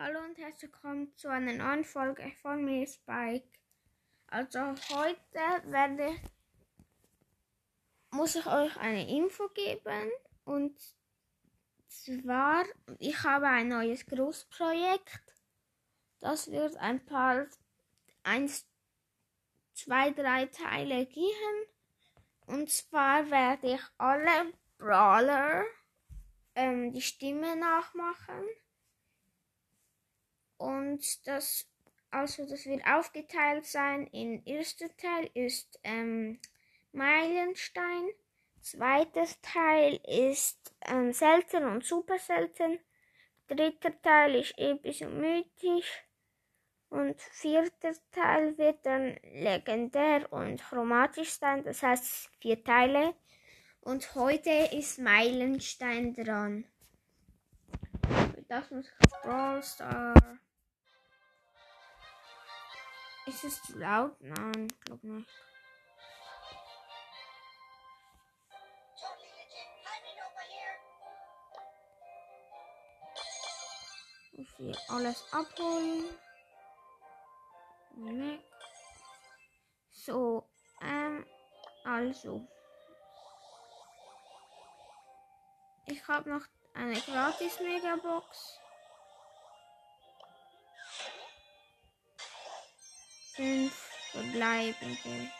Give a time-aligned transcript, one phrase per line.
[0.00, 3.48] Hallo und herzlich willkommen zu einer neuen Folge von mir, Spike.
[4.28, 4.60] Also
[4.90, 6.14] heute werde
[8.12, 10.08] muss ich euch eine Info geben
[10.44, 10.80] und
[11.88, 12.64] zwar
[13.00, 15.34] ich habe ein neues Großprojekt.
[16.20, 17.48] Das wird ein paar
[18.22, 18.68] eins,
[19.74, 21.66] zwei, drei Teile gehen.
[22.46, 25.64] Und zwar werde ich alle Brawler
[26.54, 28.44] ähm, die Stimme nachmachen.
[30.58, 31.66] Und das,
[32.10, 34.06] also das wird aufgeteilt sein.
[34.08, 36.38] In erster Teil ist ähm,
[36.92, 38.10] Meilenstein.
[38.60, 42.78] Zweites Teil ist ähm, selten und super selten.
[43.46, 46.04] Dritter Teil ist episch und mythisch.
[46.90, 51.62] Und vierter Teil wird dann legendär und chromatisch sein.
[51.64, 53.14] Das heißt vier Teile.
[53.80, 56.64] Und heute ist Meilenstein dran.
[58.48, 58.90] Das muss
[59.22, 60.14] Brawl Star.
[63.28, 64.18] Ist es zu laut?
[64.20, 65.28] Nein, glaub nicht.
[74.32, 76.04] Muss hier alles abholen.
[77.96, 78.40] Weg.
[79.92, 80.48] So,
[80.80, 81.26] ähm,
[81.84, 82.48] also.
[85.84, 88.58] Ich habe noch eine gratis Megabox.
[93.38, 93.72] Fünf
[94.10, 95.30] verbleibende.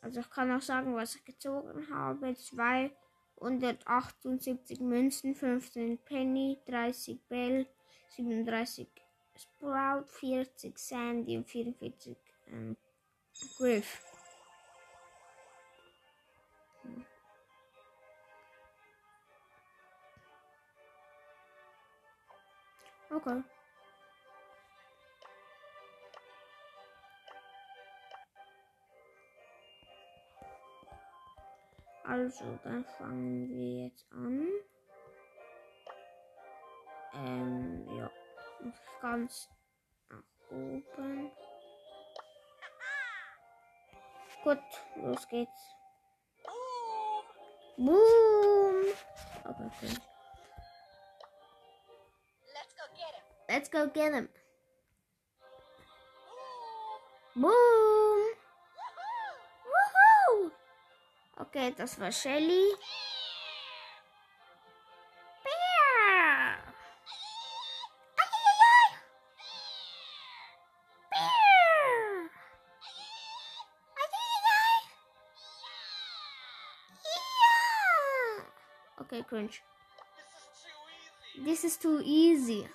[0.00, 2.34] Also ich kann auch sagen, was ich gezogen habe.
[2.34, 7.68] 278 Münzen, 15 Penny, 30 Bell,
[8.08, 8.88] 37
[9.36, 12.16] Sprout, 40 Sandy und 44
[12.48, 12.76] ähm,
[13.56, 14.02] Griff.
[23.10, 23.44] Okay.
[32.10, 34.48] Also, dann fangen wir jetzt an.
[37.14, 38.10] Ähm, ja.
[39.00, 39.48] Ganz
[40.08, 41.30] nach oben.
[44.42, 44.58] Gut,
[44.96, 45.76] los geht's.
[47.78, 48.86] Boom!
[49.44, 49.96] Okay, okay.
[53.48, 54.28] Let's go get him.
[57.36, 58.09] Boom!
[61.40, 62.74] Okay, das war Shelly.
[79.00, 79.62] Okay, cringe.
[81.42, 82.68] This is too easy.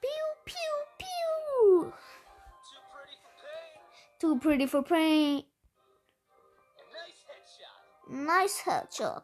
[0.00, 0.54] Pew pew
[0.98, 1.92] pew.
[4.18, 5.44] Too pretty for pain.
[8.10, 9.22] Nice headshot.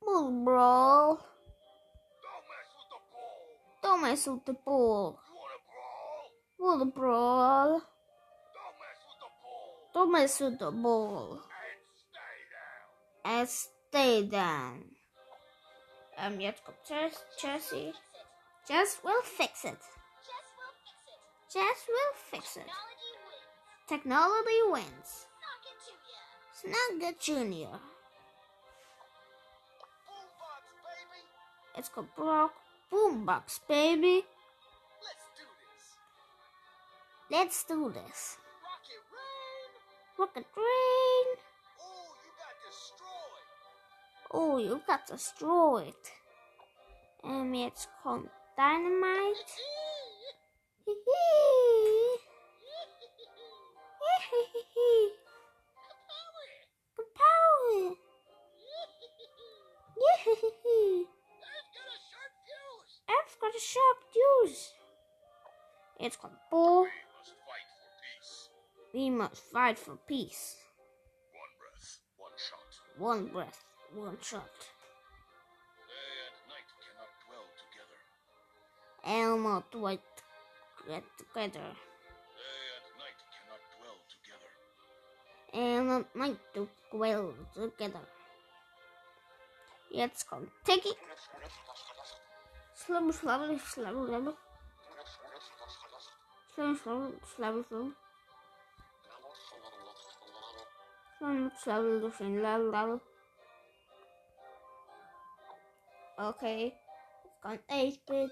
[0.00, 1.24] Bull brawl.
[3.82, 5.18] Don't mess with the ball.
[6.58, 7.80] Bull brawl.
[7.80, 9.90] Don't mess with the ball.
[9.94, 11.40] Don't mess with the ball.
[13.24, 14.94] And stay down.
[16.16, 17.94] Ähm, jetzt kommt Jess, Jessie.
[18.68, 19.78] Jess will fix it.
[21.50, 22.70] Jess will fix it.
[23.88, 25.26] Technology wins.
[26.64, 27.76] Snugget Jr.
[31.76, 32.54] It's got Brock
[32.90, 34.24] Boombox, baby.
[37.30, 38.38] Let's do this.
[40.18, 41.36] Rocket Rain.
[44.32, 45.94] Oh, you got destroyed.
[47.24, 49.50] Ähm, it's called Dynamite.
[66.04, 66.86] It's called Bull.
[68.92, 70.56] We must fight for peace.
[71.32, 72.68] One breath, one shot.
[72.98, 73.64] One breath,
[73.94, 74.52] one shot.
[75.88, 77.98] Day and night cannot dwell together.
[79.02, 79.98] Elmo dwell
[81.16, 81.72] together.
[82.36, 84.50] Day and night cannot dwell together.
[85.54, 86.40] Elmo night
[86.92, 88.06] dwell together.
[89.90, 90.92] Jetzt kommt Tiki.
[92.74, 94.36] Slum, slum, slum, slum.
[96.56, 97.62] Sen slow, slow.
[97.64, 97.92] slavu.
[101.18, 103.00] Sen slavu, dušen, level, level.
[106.18, 106.72] Okay,
[107.24, 108.30] it's gone 8 bit.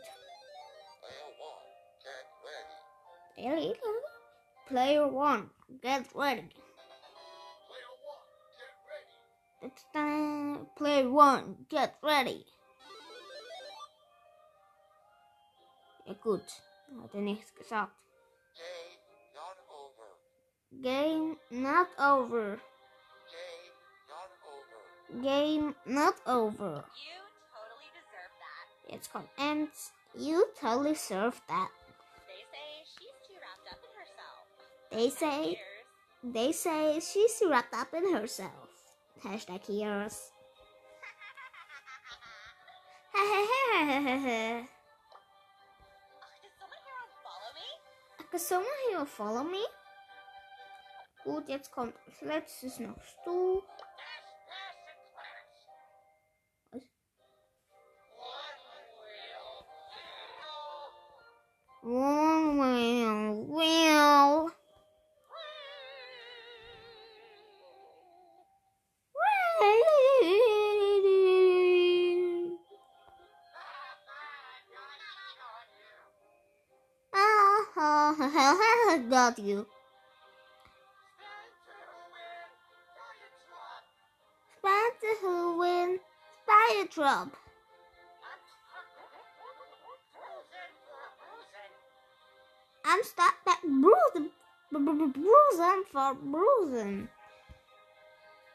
[3.36, 3.74] Player 1, get ready.
[4.68, 5.50] Player 1,
[5.82, 6.48] get ready.
[9.62, 10.66] It's time.
[10.76, 12.44] Player 1, get ready.
[16.04, 16.62] Ja gut,
[17.00, 18.02] hat er nichts gesagt.
[18.56, 19.00] Game
[19.34, 20.08] not over.
[20.82, 22.58] Game not over.
[25.22, 26.64] Game not Game not over.
[26.64, 26.84] over.
[26.96, 27.18] You
[27.52, 28.64] totally deserve that.
[28.92, 29.92] Jetzt kommt Ants.
[30.14, 31.70] You totally serve that.
[32.28, 34.44] They say she's too wrapped up in herself.
[34.90, 35.58] They say
[36.22, 38.68] they say she's wrapped up in herself.
[39.24, 40.30] Hashtag heroes.
[48.38, 49.58] Someone here follow me?
[51.22, 53.62] Gut, jetzt kommt als letztes noch Stu.
[61.82, 62.21] Was?
[79.10, 79.66] got you.
[84.58, 85.98] Spencer who win
[86.42, 87.36] Spider Trump.
[92.84, 94.30] I'm stuck that bruising,
[94.70, 97.08] bruising for bruising.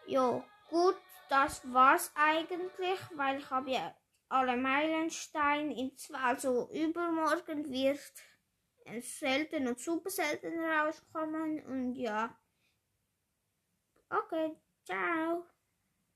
[0.07, 0.97] Jo, gut,
[1.29, 3.93] das war's eigentlich, weil ich habe ja
[4.29, 8.11] alle Meilensteine in zwei, also übermorgen wird
[9.01, 12.37] selten und super selten rauskommen und ja.
[14.11, 15.45] Okay, ciao.